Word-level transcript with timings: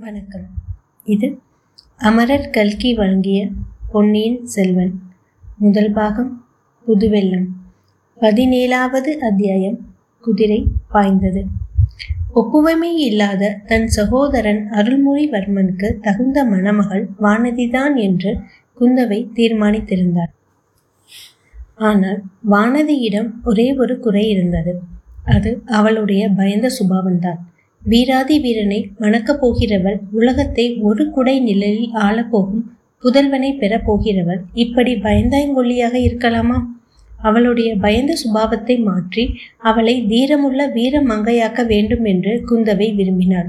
வணக்கம். 0.00 0.44
இது 1.04 1.38
அமரர் 1.98 2.50
கல்கி 2.50 2.94
வழங்கிய 2.94 3.48
பொன்னியின் 3.92 4.46
செல்வன். 4.46 4.92
முதல் 5.58 5.92
பாகம் 5.92 6.46
புதுவெல்லம் 6.86 7.46
பதினேழாவது 8.20 9.12
அத்தியாயம் 9.28 9.78
குதிரை 10.20 10.66
பாய்ந்தது. 10.90 11.44
ஒப்புவமை 12.34 12.92
இல்லாத 12.98 13.60
தன் 13.66 13.86
சகோதரன் 13.86 14.62
அருள்மொழிவர்மனுக்கு 14.70 16.00
தகுந்த 16.00 16.44
மணமகள் 16.44 17.08
வானதிதான் 17.22 17.96
என்று 17.96 18.38
குந்தவை 18.80 19.20
தீர்மானித்திருந்தார் 19.34 20.32
ஆனால் 21.74 22.22
வானதியிடம் 22.50 23.30
ஒரே 23.44 23.74
ஒரு 23.74 23.98
குறை 23.98 24.28
இருந்தது. 24.28 24.80
அது 25.24 25.62
அவளுடைய 25.66 26.28
பயந்த 26.28 26.70
சுபாவம்தான். 26.80 27.40
வீராதி 27.90 28.36
வீரனை 28.44 28.78
மணக்கப் 29.02 29.38
போகிறவள் 29.40 29.98
உலகத்தை 30.18 30.64
ஒரு 30.88 31.04
குடை 31.10 31.34
நிழலில் 31.40 31.92
ஆளப்போகும் 32.06 32.64
புதல்வனை 33.04 33.50
பெறப்போகிறவள் 33.60 34.40
இப்படி 34.64 34.92
பயந்தாய்ங்கொல்லியாக 35.04 35.94
இருக்கலாமா? 36.06 36.58
அவளுடைய 37.20 37.70
பயந்த 37.84 38.12
சுபாவத்தை 38.22 38.76
மாற்றி 38.88 39.24
அவளை 39.70 39.94
தீரமுள்ள 40.06 40.66
வீர 40.72 41.00
மங்கையாக்க 41.02 41.62
வேண்டும் 41.66 42.04
என்று 42.04 42.34
குந்தவை 42.50 42.88
விரும்பினாள். 42.94 43.48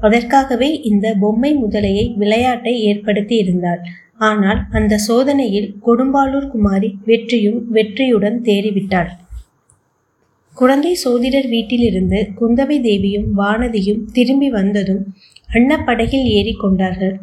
அதற்காகவே 0.00 0.70
இந்த 0.90 1.06
பொம்மை 1.22 1.52
முதலையை 1.62 2.04
விளையாட்டை 2.16 2.74
ஏற்படுத்தி 2.90 3.36
இருந்தாள். 3.36 3.80
ஆனால் 4.28 4.60
அந்த 4.70 5.00
சோதனையில் 5.06 5.70
கொடும்பாளூர் 5.86 6.50
குமாரி 6.54 6.90
வெற்றியும் 7.04 7.60
வெற்றியுடன் 7.68 8.38
தேறிவிட்டாள். 8.40 9.10
குழந்தை 10.58 10.92
சோதிடர் 10.94 11.48
வீட்டிலிருந்து 11.48 12.18
குந்தவை 12.38 12.76
தேவியும் 12.80 13.26
வானதியும் 13.36 14.02
திரும்பி 14.12 14.48
வந்ததும் 14.50 15.02
அன்னப்படகில் 15.48 16.26
ஏறி 16.30 16.54
கொண்டார்கள். 16.54 17.14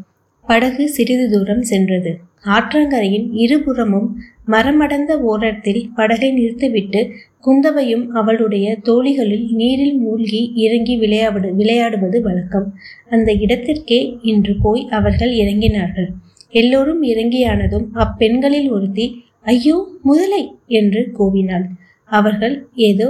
படகு 0.47 0.83
சிறிது 0.89 1.25
தூரம் 1.29 1.63
சென்றது. 1.63 2.11
ஆற்றங்கரையின் 2.55 3.27
இருபுறமும் 3.35 4.07
மரமடந்த 4.47 5.11
ஓரத்தில் 5.23 5.81
படகை 5.95 6.29
நிறுத்திவிட்டு 6.31 7.01
குந்தவையும் 7.43 8.05
அவளுடைய 8.13 8.67
தோழிகளில் 8.85 9.45
நீரில் 9.51 9.97
மூழ்கி 9.99 10.41
இறங்கி 10.55 10.95
விளையாடு 10.95 11.49
விளையாடுவது 11.55 12.19
வழக்கம். 12.21 12.67
அந்த 13.09 13.29
இடத்திற்கே 13.43 13.99
இன்று 14.23 14.55
போய் 14.61 14.83
அவர்கள் 14.91 15.33
இறங்கினார்கள். 15.35 16.09
எல்லோரும் 16.53 17.01
இறங்கியானதும் 17.03 17.87
அப்பெண்களில் 17.95 18.69
ஒருத்தி 18.69 19.07
ஐயோ 19.45 19.77
முதலை! 20.01 20.43
என்று 20.73 21.01
கூவினாள். 21.17 21.65
அவர்கள் 22.09 22.55
ஏதோ 22.87 23.07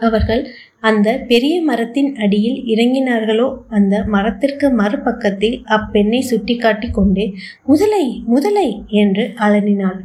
அவர்கள் 0.00 0.42
அந்த 0.80 1.08
பெரிய 1.28 1.54
மரத்தின் 1.62 2.10
அடியில் 2.16 2.58
இறங்கினார்களோ? 2.72 3.46
அந்த 3.68 3.94
மரத்திற்கு 4.04 4.66
மறுபக்கத்தில் 4.76 5.56
அப்பெண்ணை 5.68 6.20
சுட்டிக்காட்டி 6.20 6.90
கொண்டே 6.90 7.26
முதலை 7.64 8.04
முதலை 8.26 8.68
என்று 9.02 9.24
அலறினாள். 9.36 10.00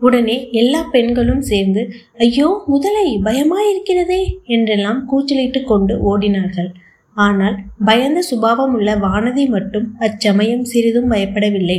உடனே 0.00 0.36
எல்லா 0.52 0.80
பெண்களும் 0.82 1.40
சேர்ந்து 1.40 1.82
ஐயோ 2.18 2.48
முதலை 2.66 3.06
பயமாயிருக்கிறதே 3.24 4.20
என்றெல்லாம் 4.46 5.00
கூச்சலிட்டு 5.06 5.62
கொண்டு 5.64 5.94
ஓடினார்கள். 6.10 6.70
ஆனால் 7.16 7.56
பயந்த 7.84 8.20
சுபாவம் 8.22 8.74
உள்ள 8.74 8.90
வானதி 8.96 9.44
மட்டும் 9.48 9.86
அச்சமயம் 9.98 10.64
சிறிதும் 10.64 11.10
பயப்படவில்லை. 11.10 11.78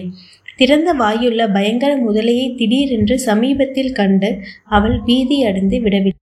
திறந்த 0.57 0.89
வாயுள்ள 0.93 1.41
பயங்கர 1.53 1.91
முதலையை 1.97 2.47
திடீரென்று 2.55 3.17
சமீபத்தில் 3.19 3.91
கண்டு 3.91 4.31
அவள் 4.69 4.97
பீதி 5.05 5.37
அடைந்து 5.43 5.77
விடவில்லை. 5.81 6.17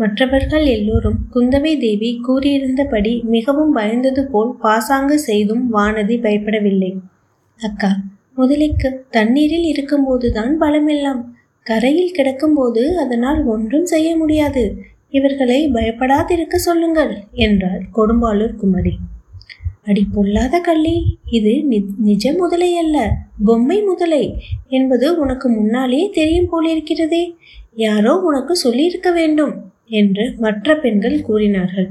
மற்றவர்கள் 0.00 0.66
எல்லோரும் 0.66 1.18
குந்தவை 1.34 1.72
தேவி 1.78 2.10
கூறியிருந்தபடி 2.26 3.12
மிகவும் 3.34 3.72
பயந்தது 3.76 4.22
போல் 4.32 4.52
பாசாங்கு 4.60 5.16
செய்தும் 5.18 5.64
வானதி 5.74 6.16
பயப்படவில்லை. 6.24 6.92
அக்கா 7.60 7.90
முதலைக்கு 8.36 8.88
தண்ணீரில் 9.10 9.66
இருக்கும்போதுதான் 9.72 10.52
பலமெல்லாம். 10.62 11.22
கரையில் 11.66 12.14
கிடக்கும்போது 12.18 12.82
அதனால் 13.04 13.40
ஒன்றும் 13.44 13.86
செய்ய 13.86 14.10
முடியாது. 14.16 14.62
இவர்களை 15.10 15.58
பயப்படாதிருக்க 15.68 16.54
சொல்லுங்கள் 16.66 17.12
என்றார் 17.44 17.82
கொடும்பாளூர் 17.94 18.56
குமரி. 18.56 18.94
அடி 19.84 20.02
பொல்லாத 20.14 20.56
கள்ளி 20.60 20.96
இது 21.30 21.52
நிஜ 22.08 22.32
முதலை 22.32 22.70
அல்ல 22.76 22.96
பொம்மை 23.44 23.78
முதலை. 23.82 24.24
என்பது 24.68 25.06
உனக்கு 25.20 25.48
முன்னாலே 25.48 26.02
தெரியும் 26.12 26.50
போலிருக்கிறதே. 26.52 27.22
யாரோ 27.74 28.14
உனக்கு 28.28 28.56
சொல்லியிருக்க 28.56 29.10
வேண்டும். 29.12 29.54
என்று 29.88 30.34
மற்ற 30.38 30.76
பெண்கள் 30.76 31.22
கூறினார்கள். 31.22 31.88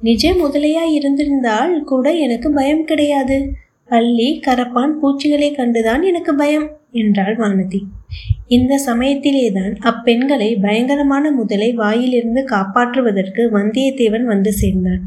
நிஜ 0.00 0.32
முதலையா 0.32 0.92
இருந்திருந்தால் 0.92 1.84
கூட 1.84 2.12
எனக்கு 2.12 2.52
பயம் 2.52 2.84
கிடையாது. 2.84 3.52
பள்ளி 3.88 4.40
கரப்பான் 4.46 4.90
பூச்சிகளை 4.90 5.52
கண்டுதான் 5.52 6.04
எனக்கு 6.04 6.34
பயம் 6.34 6.70
என்றாள் 6.92 7.36
வானதி. 7.36 7.82
இந்த 8.46 8.82
சமயத்திலேதான் 8.86 9.74
அப்பெண்களை 9.82 10.60
பயங்கரமான 10.60 11.30
முதலை 11.30 11.72
வாயிலிருந்து 11.72 12.44
காப்பாற்றுவதற்கு 12.44 13.48
வந்தியத்தேவன் 13.52 14.22
வந்து 14.22 14.52
சேர்ந்தான். 14.52 15.00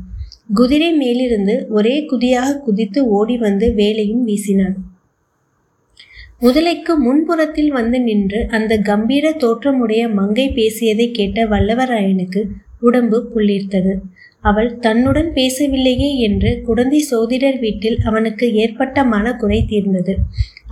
குதிரை 0.53 0.93
மேலிருந்து 0.93 1.65
ஒரே 1.69 2.05
குதியாக 2.11 2.57
குதித்து 2.57 3.07
ஓடி 3.07 3.37
வந்து 3.37 3.73
வேலையும் 3.73 4.23
வீசினான். 4.23 4.94
முதலைக்கு 6.41 6.93
முன்புறத்தில் 7.03 7.69
வந்து 7.69 7.99
நின்று 7.99 8.39
அந்த 8.55 8.73
கம்பீர 8.87 9.25
தோற்றமுடைய 9.43 10.01
மங்கை 10.17 10.45
பேசியதை 10.49 11.05
கேட்ட 11.11 11.45
வல்லவராயனுக்கு 11.45 12.41
உடம்பு 12.81 13.19
புள்ளிர்த்தது 13.31 13.93
அவள் 14.43 14.69
தன்னுடன் 14.79 15.29
பேசவில்லையே 15.33 16.09
என்று 16.25 16.49
குழந்தை 16.65 16.99
சோதிடர் 17.03 17.57
வீட்டில் 17.59 17.97
அவனுக்கு 18.05 18.47
ஏற்பட்ட 18.55 19.05
மனக்குறை 19.13 19.59
தீர்ந்தது. 19.65 20.13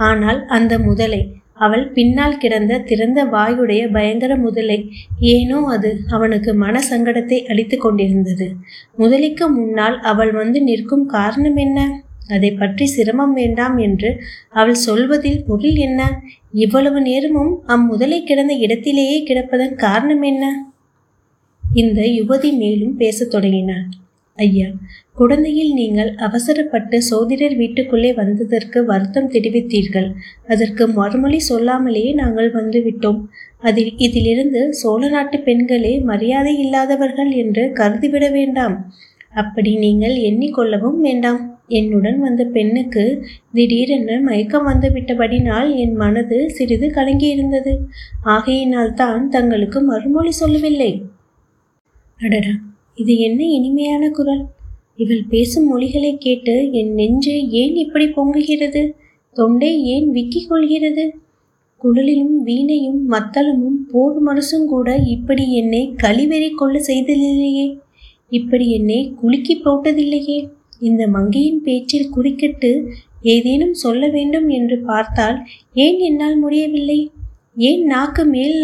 ஆனால் 0.02 0.42
அந்த 0.50 0.74
முதலை 0.80 1.22
அவள் 1.60 1.86
பின்னால் 1.92 2.38
கிடந்த 2.38 2.80
திறந்த 2.90 3.20
வாயுடைய 3.34 3.82
பயங்கர 3.92 4.34
முதலை 4.38 4.78
ஏனோ 5.34 5.60
அது 5.76 5.92
அவனுக்கு 6.10 6.52
மன 6.64 6.82
சங்கடத்தை 6.90 7.40
அளித்து 7.52 7.78
கொண்டிருந்தது. 7.78 8.48
முதலைக்கு 8.98 9.48
முன்னால் 9.58 9.98
அவள் 10.12 10.34
வந்து 10.42 10.62
நிற்கும் 10.62 11.06
காரணம் 11.16 11.60
என்ன? 11.66 11.80
அதை 12.28 12.52
பற்றி 12.52 12.86
சிரமம் 12.86 13.34
வேண்டாம் 13.34 13.78
என்று 13.78 14.22
அவள் 14.50 14.74
சொல்வதில் 14.74 15.44
பொருள் 15.46 15.76
என்ன? 15.76 16.22
இவ்வளவு 16.52 17.02
நேரமும் 17.02 17.64
அம்முதலை 17.68 18.24
கிடந்த 18.24 18.54
இடத்திலேயே 18.54 19.24
கிடப்பதன் 19.24 19.76
காரணம் 19.76 20.22
என்ன? 20.22 20.72
இந்த 21.64 22.02
யுவதி 22.02 22.58
மேலும் 22.58 22.96
பேசத் 22.98 23.32
தொடங்கினாள். 23.32 23.86
ஐயா 24.36 24.68
குழந்தையில் 25.14 25.74
நீங்கள் 25.74 26.16
அவசரப்பட்டு 26.16 27.02
சோதிடர் 27.02 27.56
வீட்டுக்குள்ளே 27.56 28.14
வந்ததற்கு 28.14 28.86
வருத்தம் 28.86 29.30
தெரிவித்தீர்கள். 29.32 30.12
அதற்கு 30.48 30.88
மறுமொழி 30.88 31.40
சொல்லாமலேயே 31.50 32.14
நாங்கள் 32.14 32.52
வந்துவிட்டோம் 32.54 33.28
அதில் 33.60 33.98
இதிலிருந்து 33.98 34.74
சோழ 34.74 35.10
நாட்டு 35.10 35.40
பெண்களே 35.40 36.00
மரியாதை 36.00 36.60
இல்லாதவர்கள் 36.60 37.32
என்று 37.32 37.72
கருதிவிட 37.74 38.32
வேண்டாம். 38.32 38.92
அப்படி 39.30 39.76
நீங்கள் 39.76 40.16
எண்ணிக்கொள்ளவும் 40.16 41.00
வேண்டாம். 41.00 41.53
என்னுடன் 41.70 42.20
வந்த 42.20 42.46
பெண்ணுக்கு 42.46 43.04
திடீரென 43.52 44.20
மயக்கம் 44.20 44.68
வந்துவிட்டபடினால் 44.68 45.76
என் 45.76 45.94
மனது 45.94 46.50
சிறிது 46.50 46.88
கலங்கியிருந்தது 46.88 47.74
ஆகையினால் 48.24 48.94
தான் 48.94 49.30
தங்களுக்கு 49.30 49.82
மறுமொழி 49.82 50.32
சொல்லவில்லை. 50.32 50.92
அடடா 52.20 52.54
இது 52.96 53.18
என்ன 53.18 53.44
இனிமையான 53.44 54.10
குரல்? 54.10 54.44
இவள் 54.96 55.24
பேசும் 55.30 55.68
மொழிகளை 55.68 56.18
கேட்டு 56.18 56.72
என் 56.72 56.94
நெஞ்சு 56.94 57.50
ஏன் 57.50 57.76
இப்படி 57.76 58.06
பொங்குகிறது? 58.06 58.84
தொண்டை 59.36 59.84
ஏன் 59.86 60.10
விக்கிக் 60.12 60.50
கொள்கிறது? 60.50 61.06
குழலிலும் 61.82 62.36
வீணையும் 62.44 63.00
மத்தளமும் 63.12 63.80
போர் 63.92 64.20
மனசும் 64.24 64.66
கூட 64.66 64.98
இப்படி 64.98 65.54
என்னை 65.54 65.94
கழிவெறி 66.04 66.50
கொள்ள 66.52 66.80
செய்ததில்லையே. 66.80 67.78
இப்படி 68.30 68.72
என்னை 68.72 69.00
குலுக்கி 69.22 69.56
போட்டதில்லையே. 69.66 70.38
இந்த 70.88 71.04
மங்கையின் 71.08 71.62
பேச்சில் 71.62 72.14
குறுக்கிட்டு 72.16 72.72
ஏதேனும் 73.34 73.76
சொல்ல 73.84 74.04
வேண்டும் 74.08 74.48
என்று 74.50 74.78
பார்த்தால் 74.82 75.38
ஏன் 75.86 76.00
என்னால் 76.00 76.38
முடியவில்லை? 76.38 77.00
ஏன் 77.70 77.84
நாக்கு 77.84 78.24
மேல் 78.26 78.58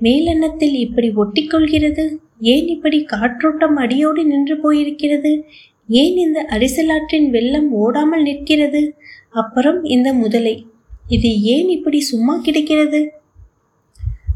மேலெண்ணத்தில் 0.00 0.76
இப்படி 0.84 1.08
ஒட்டிக்கொள்கிறது? 1.22 2.04
ஏன் 2.52 2.66
இப்படி 2.66 2.98
காற்றோட்டம் 3.04 3.76
அடியோடு 3.76 4.22
நின்று 4.24 4.56
போயிருக்கிறது? 4.64 5.32
ஏன் 6.00 6.16
இந்த 6.16 6.38
அரிசலாற்றின் 6.50 7.28
வெள்ளம் 7.30 7.70
ஓடாமல் 7.82 8.22
நிற்கிறது? 8.22 8.82
அப்புறம் 9.32 9.80
இந்த 9.94 10.08
முதலை 10.14 10.54
இது 11.08 11.30
ஏன் 11.54 11.68
இப்படி 11.68 11.98
சும்மா 12.10 12.34
கிடைக்கிறது? 12.38 13.00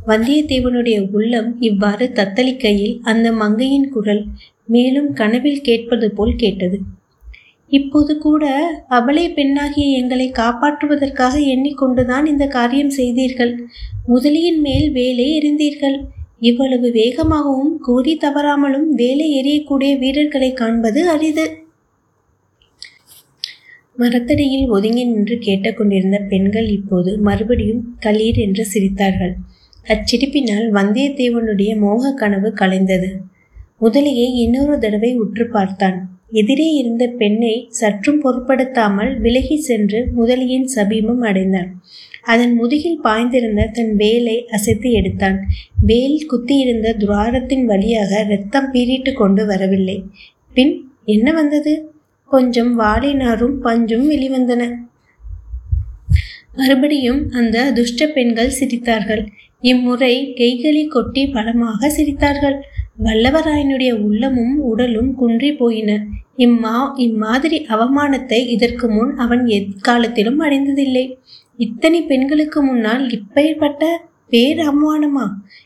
வந்தியத்தேவனுடைய 0.06 0.99
உள்ளம் 1.12 1.50
இவ்வாறு 1.60 2.06
தத்தளிக்கையில் 2.14 2.96
அந்த 3.02 3.32
மங்கையின் 3.32 3.88
குரல் 3.88 4.25
மேலும் 4.66 5.12
கனவில் 5.12 5.60
கேட்பது 5.60 6.10
போல் 6.10 6.34
கேட்டது. 6.37 6.78
இப்போது 7.69 8.12
கூட 8.19 8.44
அபலை 8.88 9.26
பெண்ணாகிய 9.34 9.99
எங்களை 9.99 10.26
காப்பாற்றுவதற்காக 10.31 11.34
எண்ணிக்கொண்டுதான் 11.52 12.26
இந்த 12.26 12.46
காரியம் 12.46 12.90
செய்தீர்கள். 12.90 13.52
முதலியின் 14.06 14.60
மேல் 14.60 14.90
வேலை 14.90 15.26
எறிந்தீர்கள். 15.38 15.96
இவ்வளவு 16.40 16.88
வேகமாகவும் 16.88 17.75
கூறி 17.78 18.14
தவறாமலும் 18.16 18.88
வேலை 18.94 19.26
எறியக்கூடிய 19.40 19.98
வீரர்களை 19.98 20.52
காண்பது 20.52 21.02
அரிது. 21.08 21.46
மரத்தடியில் 23.96 24.69
ஒதுங்கி 24.69 25.05
நின்று 25.05 25.38
கேட்டுக்கொண்டிருந்த 25.38 26.19
பெண்கள் 26.28 26.69
இப்போது 26.69 27.10
மறுபடியும் 27.19 27.82
களீர் 28.00 28.38
என்று 28.38 28.66
சிரித்தார்கள். 28.75 29.34
அச்சிரிப்பினால் 29.84 30.67
வந்தியத்தேவனுடைய 30.70 31.79
மோக 31.79 32.12
கனவு 32.12 32.49
கலைந்தது. 32.49 33.08
முதலியை 33.81 34.29
இன்னொரு 34.34 34.79
தடவை 34.79 35.17
உற்று 35.17 35.49
பார்த்தான். 35.49 36.20
எதிரே 36.31 36.73
இருந்த 36.73 37.06
பெண்ணை 37.06 37.67
சற்றும் 37.70 38.20
பொருட்படுத்தாமல் 38.20 39.20
விலகி 39.20 39.61
சென்று 39.61 40.08
முதலியின் 40.17 40.69
சபீமம் 40.75 41.23
அடைந்தான். 41.23 41.82
அதன் 42.23 42.55
முதுகில் 42.55 43.00
பாய்ந்திருந்த 43.05 43.70
தன் 43.70 43.96
வேலை 43.96 44.49
அசைத்து 44.49 44.90
எடுத்தான். 44.90 45.38
வேல் 45.81 46.26
குத்தியிருந்த 46.26 46.94
துவாரத்தின் 46.99 47.64
வழியாக 47.64 48.23
இரத்தம் 48.25 48.73
பீறிட்டு 48.73 49.12
கொண்டு 49.12 49.46
வரவில்லை. 49.46 50.05
பின் 50.55 50.88
என்ன 51.05 51.32
வந்தது? 51.32 51.93
கொஞ்சம் 52.31 52.81
வாளினாரும் 52.81 53.56
பஞ்சும் 53.62 54.11
வெளிவந்தன. 54.11 54.70
மறுபடியும் 56.55 57.31
அந்த 57.31 57.73
துஷ்ட 57.73 58.06
பெண்கள் 58.06 58.52
சிரித்தார்கள். 58.61 59.26
இம்முறை 59.62 60.14
கைகளை 60.35 60.85
கொட்டி 60.87 61.23
பலமாக 61.26 61.88
சிரித்தார்கள். 61.88 62.56
வல்லவராயனுடைய 63.05 63.93
உள்ளமும் 64.06 64.56
உடலும் 64.61 65.14
குன்றி 65.14 65.50
போயின. 65.53 65.91
இம்மா 66.37 66.76
இம்மாதிரி 66.97 67.59
அவமானத்தை 67.69 68.41
இதற்கு 68.47 68.88
முன் 68.88 69.12
அவன் 69.17 69.47
எக்காலத்திலும் 69.47 70.41
அடைந்ததில்லை. 70.41 71.05
இத்தனை 71.56 72.03
பெண்களுக்கு 72.03 72.62
முன்னால் 72.62 73.05
இப்பேற்பட்ட 73.09 73.91
பேர் 74.29 74.59
அவமானமா? 74.59 75.25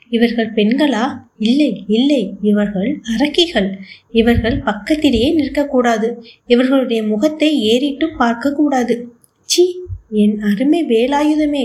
இவர்கள் 0.09 0.53
பெண்களா? 0.53 1.05
இல்லை 1.39 1.85
இல்லை 1.87 2.23
இவர்கள் 2.43 2.91
அரக்கிகள். 3.15 3.69
இவர்கள் 4.11 4.57
பக்கத்திலேயே 4.59 5.29
நிற்கக்கூடாது. 5.39 6.09
இவர்களுடைய 6.47 7.03
முகத்தை 7.03 7.51
ஏறிட்டு 7.63 8.09
பார்க்கக்கூடாது. 8.19 8.97
சி 9.49 9.65
என் 10.11 10.37
அருமை 10.41 10.81
வேலாயுதமே. 10.85 11.65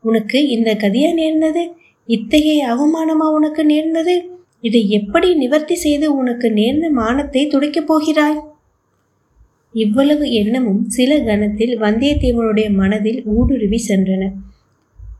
உனக்கு 0.00 0.48
இந்த 0.48 0.74
கதியா 0.74 1.14
நேர்ந்தது? 1.14 1.70
இத்தகைய 2.06 2.68
அவமானமா 2.74 3.26
உனக்கு 3.32 3.64
நேர்ந்தது? 3.64 4.30
இதை 4.60 4.90
எப்படி 4.90 5.34
நிவர்த்தி 5.34 5.74
செய்து 5.74 6.16
உனக்கு 6.16 6.52
நேர்ந்த 6.52 6.90
மானத்தை 6.90 7.46
துடைக்கப் 7.46 7.86
போகிறாய்? 7.86 8.40
இவ்வளவு 9.72 10.32
எண்ணமும் 10.32 10.88
சில 10.88 11.18
கணத்தில் 11.18 11.80
வந்தியத்தேவனுடைய 11.80 12.72
மனதில் 12.72 13.24
ஊடுருவி 13.24 13.84
சென்றன. 13.88 14.30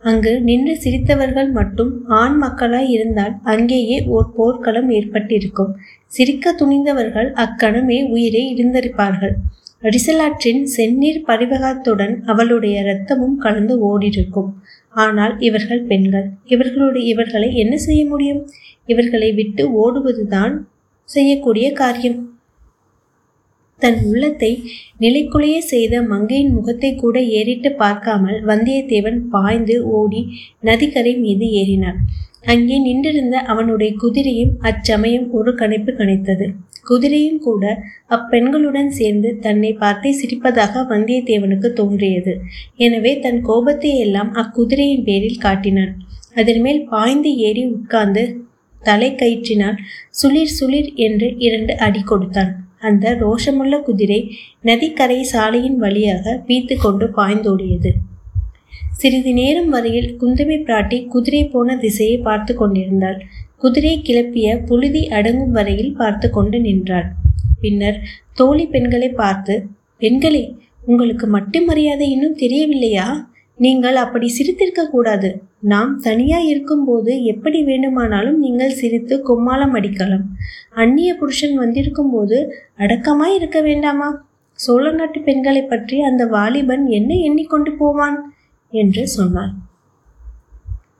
அங்கு 0.00 0.40
நின்று 0.40 0.78
சிரித்தவர்கள் 0.84 1.50
மட்டும் 1.50 2.04
ஆண் 2.08 2.36
மக்களாய் 2.36 2.90
இருந்தால் 2.90 3.34
அங்கேயே 3.42 4.04
ஓர் 4.06 4.28
போர்க்களம் 4.36 4.90
ஏற்பட்டிருக்கும். 4.90 5.76
சிரிக்க 6.06 6.54
துணிந்தவர்கள் 6.58 7.32
அக்கணமே 7.32 8.02
உயிரை 8.02 8.54
இருந்திருப்பார்கள். 8.54 9.34
ரிசலாற்றின் 9.82 10.62
செந்நீர் 10.76 11.20
பரிவகத்துடன் 11.24 12.14
அவளுடைய 12.24 12.80
இரத்தமும் 12.80 13.36
கலந்து 13.36 13.74
ஓடிருக்கும் 13.90 14.50
ஆனால் 14.94 15.34
இவர்கள் 15.38 15.82
பெண்கள். 15.82 16.26
இவர்களுடைய 16.44 17.04
இவர்களை 17.12 17.48
என்ன 17.54 17.74
செய்ய 17.76 18.02
முடியும்? 18.06 18.42
இவர்களை 18.86 19.30
விட்டு 19.32 19.64
ஓடுவதுதான் 19.82 20.54
செய்யக்கூடிய 21.08 21.66
காரியம். 21.72 22.18
தன் 23.82 23.98
உள்ளத்தை 24.04 24.50
நிலைக்குலைய 24.98 25.58
செய்த 25.72 26.02
மங்கையின் 26.02 26.52
முகத்தை 26.52 26.90
கூட 26.94 27.16
ஏறிட்டு 27.38 27.70
பார்க்காமல் 27.72 28.38
வந்தியத்தேவன் 28.44 29.20
பாய்ந்து 29.30 29.76
ஓடி 29.98 30.20
நதிக்கரை 30.60 31.14
மீது 31.16 31.46
ஏறினான். 31.60 32.00
அங்கே 32.44 32.76
நின்றிருந்த 32.78 33.36
அவனுடைய 33.52 33.90
குதிரையும் 34.02 34.52
அச்சமயம் 34.60 35.26
ஒரு 35.30 35.50
கணிப்பு 35.54 35.92
கணித்தது. 35.92 36.46
குதிரையும் 36.88 37.38
கூட 37.38 37.64
அப்பெண்களுடன் 38.10 38.90
சேர்ந்து 38.98 39.30
தன்னை 39.38 39.72
பார்த்தே 39.72 40.10
சிரிப்பதாக 40.20 40.84
வந்தியத்தேவனுக்கு 40.92 41.68
தோன்றியது. 41.72 42.32
எனவே 42.76 43.12
தன் 43.18 43.40
கோபத்தை 43.40 43.92
எல்லாம் 43.98 44.30
அக்குதிரையின் 44.34 45.04
பேரில் 45.04 45.38
காட்டினான். 45.38 45.92
அதன் 46.34 46.60
மேல் 46.60 46.82
பாய்ந்து 46.84 47.30
ஏறி 47.48 47.64
உட்கார்ந்து 47.66 48.24
தலை 48.82 49.10
கயிற்றினால் 49.12 49.78
சுளிர் 50.20 50.54
சுளிர் 50.58 50.90
என்று 51.06 51.28
இரண்டு 51.38 51.72
அடி 51.76 52.02
கொடுத்தான். 52.02 52.52
அந்த 52.78 53.06
ரோஷமுள்ள 53.14 53.82
குதிரை 53.82 54.20
நதிக்கரை 54.62 55.18
சாலையின் 55.22 55.76
வழியாக 55.76 56.42
பீத்து 56.46 56.76
கொண்டு 56.76 57.06
பாய்ந்தோடியது. 57.16 57.90
சிறிது 59.00 59.32
நேரம் 59.38 59.70
வரையில் 59.74 60.08
குந்தவை 60.20 60.56
பிராட்டி 60.66 60.96
குதிரை 61.12 61.42
போன 61.52 61.76
திசையை 61.82 62.16
பார்த்து 62.26 62.52
கொண்டிருந்தாள். 62.54 63.18
குதிரை 63.62 63.92
கிளப்பிய 64.06 64.48
புழுதி 64.68 65.02
அடங்கும் 65.18 65.54
வரையில் 65.58 65.92
பார்த்து 66.00 66.26
கொண்டு 66.30 66.58
நின்றாள். 66.66 67.06
பின்னர் 67.62 67.98
தோழி 68.38 68.64
பெண்களை 68.74 69.08
பார்த்து 69.20 69.54
பெண்களே 70.02 70.42
உங்களுக்கு 70.90 71.26
மட்டும் 71.36 71.66
மரியாதை 71.70 72.06
இன்னும் 72.14 72.40
தெரியவில்லையா? 72.42 73.06
நீங்கள் 73.58 73.96
அப்படி 74.02 74.26
சிரித்திருக்க 74.36 74.82
கூடாது. 74.92 75.30
நாம் 75.72 75.92
தனியா 76.06 76.38
இருக்கும்போது 76.50 77.12
எப்படி 77.32 77.58
வேண்டுமானாலும் 77.62 78.38
நீங்கள் 78.44 78.78
சிரித்து 78.80 79.16
கொம்மாளம் 79.28 79.74
அடிக்கலாம். 79.78 80.26
அந்நிய 80.82 81.10
புருஷன் 81.20 81.56
வந்திருக்கும் 81.62 82.12
போது 82.14 82.38
அடக்கமாய் 82.84 83.36
இருக்க 83.38 83.60
வேண்டாமா? 83.68 84.08
சோழ 84.58 84.84
நாட்டு 84.92 85.20
பெண்களை 85.28 85.62
பற்றி 85.72 85.98
அந்த 86.10 86.22
வாலிபன் 86.36 86.84
என்ன 86.98 87.10
எண்ணிக்கொண்டு 87.28 87.72
போவான். 87.82 88.18
என்று 88.70 89.08
சொன்னார். 89.08 89.52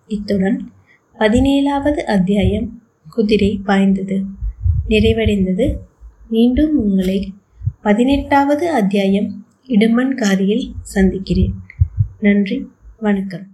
இத்துடன் 0.07 0.73
பதினேழாவது 1.19 1.99
அத்தியாயம் 1.99 2.83
குதிரை 3.11 3.61
பாய்ந்தது 3.65 4.25
நிறைவடைந்தது. 4.89 5.77
மீண்டும் 6.29 6.79
உங்களை 6.79 7.35
பதினெட்டாவது 7.83 8.71
அத்தியாயம் 8.71 9.47
இடுமன் 9.69 10.15
காரியில் 10.15 10.73
சந்திக்கிறேன். 10.83 11.55
நன்றி 12.21 12.69
வணக்கம். 12.99 13.50